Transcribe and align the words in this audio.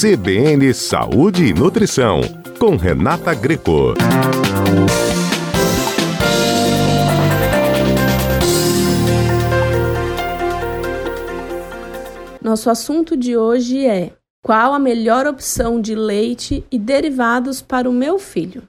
CBN 0.00 0.72
Saúde 0.72 1.44
e 1.44 1.52
Nutrição, 1.52 2.22
com 2.58 2.74
Renata 2.74 3.34
Greco. 3.34 3.92
Nosso 12.40 12.70
assunto 12.70 13.14
de 13.14 13.36
hoje 13.36 13.84
é: 13.84 14.14
qual 14.42 14.72
a 14.72 14.78
melhor 14.78 15.26
opção 15.26 15.78
de 15.78 15.94
leite 15.94 16.64
e 16.72 16.78
derivados 16.78 17.60
para 17.60 17.86
o 17.86 17.92
meu 17.92 18.18
filho? 18.18 18.62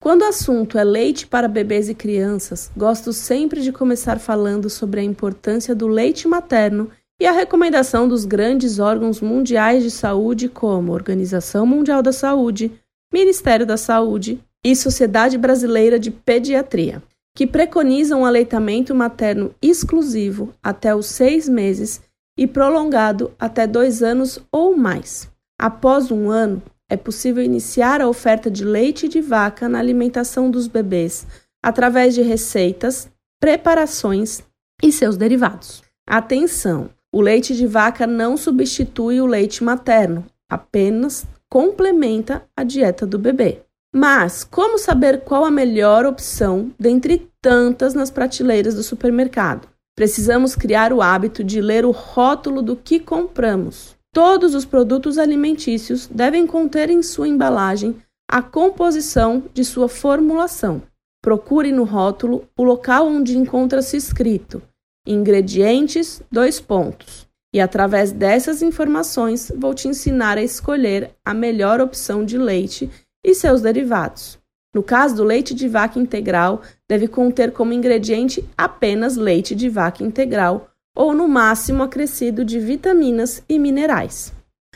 Quando 0.00 0.22
o 0.22 0.28
assunto 0.28 0.78
é 0.78 0.84
leite 0.84 1.26
para 1.26 1.48
bebês 1.48 1.90
e 1.90 1.94
crianças, 1.94 2.70
gosto 2.74 3.12
sempre 3.12 3.60
de 3.60 3.72
começar 3.72 4.18
falando 4.18 4.70
sobre 4.70 5.00
a 5.00 5.04
importância 5.04 5.74
do 5.74 5.86
leite 5.86 6.26
materno 6.26 6.90
e 7.20 7.26
a 7.26 7.32
recomendação 7.32 8.08
dos 8.08 8.24
grandes 8.24 8.78
órgãos 8.78 9.20
mundiais 9.20 9.82
de 9.82 9.90
saúde, 9.90 10.48
como 10.48 10.92
Organização 10.92 11.66
Mundial 11.66 12.02
da 12.02 12.12
Saúde, 12.12 12.70
Ministério 13.12 13.66
da 13.66 13.76
Saúde 13.76 14.40
e 14.64 14.76
Sociedade 14.76 15.36
Brasileira 15.36 15.98
de 15.98 16.10
Pediatria, 16.10 17.02
que 17.34 17.46
preconizam 17.46 18.20
um 18.20 18.24
aleitamento 18.24 18.94
materno 18.94 19.54
exclusivo 19.60 20.54
até 20.62 20.94
os 20.94 21.06
seis 21.06 21.48
meses 21.48 22.00
e 22.38 22.46
prolongado 22.46 23.32
até 23.38 23.66
dois 23.66 24.02
anos 24.02 24.38
ou 24.52 24.76
mais. 24.76 25.28
Após 25.58 26.12
um 26.12 26.30
ano, 26.30 26.62
é 26.88 26.96
possível 26.96 27.42
iniciar 27.42 28.00
a 28.00 28.08
oferta 28.08 28.48
de 28.50 28.64
leite 28.64 29.08
de 29.08 29.20
vaca 29.20 29.68
na 29.68 29.78
alimentação 29.78 30.50
dos 30.50 30.68
bebês 30.68 31.26
através 31.62 32.14
de 32.14 32.22
receitas, 32.22 33.10
preparações 33.40 34.42
e 34.80 34.92
seus 34.92 35.16
derivados. 35.16 35.82
Atenção! 36.06 36.97
O 37.10 37.22
leite 37.22 37.56
de 37.56 37.66
vaca 37.66 38.06
não 38.06 38.36
substitui 38.36 39.18
o 39.18 39.26
leite 39.26 39.64
materno, 39.64 40.26
apenas 40.46 41.26
complementa 41.48 42.44
a 42.54 42.62
dieta 42.62 43.06
do 43.06 43.18
bebê. 43.18 43.62
Mas 43.94 44.44
como 44.44 44.78
saber 44.78 45.22
qual 45.22 45.42
a 45.46 45.50
melhor 45.50 46.04
opção 46.04 46.70
dentre 46.78 47.30
tantas 47.40 47.94
nas 47.94 48.10
prateleiras 48.10 48.74
do 48.74 48.82
supermercado? 48.82 49.66
Precisamos 49.96 50.54
criar 50.54 50.92
o 50.92 51.00
hábito 51.00 51.42
de 51.42 51.62
ler 51.62 51.86
o 51.86 51.90
rótulo 51.90 52.60
do 52.60 52.76
que 52.76 53.00
compramos. 53.00 53.96
Todos 54.12 54.54
os 54.54 54.66
produtos 54.66 55.16
alimentícios 55.16 56.06
devem 56.06 56.46
conter 56.46 56.90
em 56.90 57.02
sua 57.02 57.26
embalagem 57.26 57.96
a 58.30 58.42
composição 58.42 59.44
de 59.54 59.64
sua 59.64 59.88
formulação. 59.88 60.82
Procure 61.22 61.72
no 61.72 61.84
rótulo 61.84 62.46
o 62.54 62.62
local 62.62 63.06
onde 63.08 63.38
encontra-se 63.38 63.96
escrito 63.96 64.62
ingredientes, 65.12 66.22
dois 66.30 66.60
pontos. 66.60 67.26
E 67.52 67.60
através 67.60 68.12
dessas 68.12 68.60
informações 68.60 69.50
vou 69.56 69.72
te 69.72 69.88
ensinar 69.88 70.36
a 70.36 70.42
escolher 70.42 71.10
a 71.24 71.32
melhor 71.32 71.80
opção 71.80 72.24
de 72.24 72.36
leite 72.36 72.90
e 73.24 73.34
seus 73.34 73.62
derivados. 73.62 74.38
No 74.74 74.82
caso 74.82 75.16
do 75.16 75.24
leite 75.24 75.54
de 75.54 75.66
vaca 75.66 75.98
integral, 75.98 76.60
deve 76.86 77.08
conter 77.08 77.52
como 77.52 77.72
ingrediente 77.72 78.44
apenas 78.56 79.16
leite 79.16 79.54
de 79.54 79.68
vaca 79.68 80.04
integral 80.04 80.68
ou 80.94 81.14
no 81.14 81.26
máximo 81.26 81.82
acrescido 81.82 82.44
de 82.44 82.60
vitaminas 82.60 83.42
e 83.48 83.58
minerais. 83.58 84.32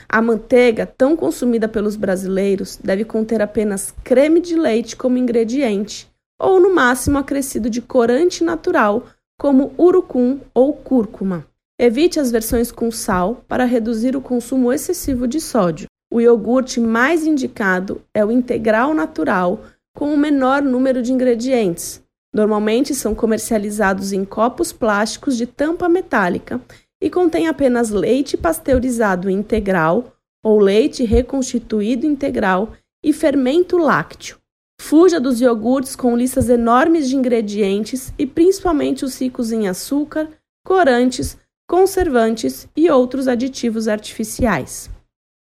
A 0.08 0.22
manteiga, 0.22 0.86
tão 0.86 1.14
consumida 1.14 1.68
pelos 1.68 1.94
brasileiros, 1.94 2.78
deve 2.82 3.04
conter 3.04 3.42
apenas 3.42 3.94
creme 4.02 4.40
de 4.40 4.56
leite 4.56 4.96
como 4.96 5.18
ingrediente 5.18 6.10
ou 6.40 6.58
no 6.58 6.74
máximo 6.74 7.18
acrescido 7.18 7.70
de 7.70 7.80
corante 7.80 8.42
natural 8.42 9.06
como 9.42 9.74
urucum 9.76 10.38
ou 10.54 10.72
cúrcuma. 10.72 11.44
Evite 11.76 12.20
as 12.20 12.30
versões 12.30 12.70
com 12.70 12.92
sal 12.92 13.42
para 13.48 13.64
reduzir 13.64 14.14
o 14.14 14.20
consumo 14.20 14.72
excessivo 14.72 15.26
de 15.26 15.40
sódio. 15.40 15.88
O 16.12 16.20
iogurte 16.20 16.78
mais 16.78 17.26
indicado 17.26 18.02
é 18.14 18.24
o 18.24 18.30
integral 18.30 18.94
natural, 18.94 19.64
com 19.96 20.14
o 20.14 20.16
menor 20.16 20.62
número 20.62 21.02
de 21.02 21.12
ingredientes. 21.12 22.00
Normalmente 22.32 22.94
são 22.94 23.16
comercializados 23.16 24.12
em 24.12 24.24
copos 24.24 24.72
plásticos 24.72 25.36
de 25.36 25.44
tampa 25.44 25.88
metálica 25.88 26.60
e 27.02 27.10
contém 27.10 27.48
apenas 27.48 27.90
leite 27.90 28.36
pasteurizado 28.36 29.28
integral 29.28 30.12
ou 30.40 30.60
leite 30.60 31.02
reconstituído 31.02 32.06
integral 32.06 32.74
e 33.04 33.12
fermento 33.12 33.76
lácteo. 33.76 34.41
Fuja 34.84 35.20
dos 35.20 35.40
iogurtes 35.40 35.94
com 35.94 36.16
listas 36.16 36.48
enormes 36.50 37.08
de 37.08 37.14
ingredientes 37.14 38.12
e 38.18 38.26
principalmente 38.26 39.04
os 39.04 39.16
ricos 39.18 39.52
em 39.52 39.68
açúcar, 39.68 40.28
corantes, 40.66 41.38
conservantes 41.70 42.68
e 42.76 42.90
outros 42.90 43.28
aditivos 43.28 43.86
artificiais. 43.86 44.90